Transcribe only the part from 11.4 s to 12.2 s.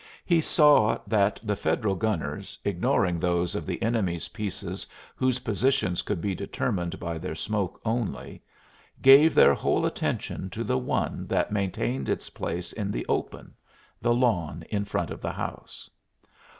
maintained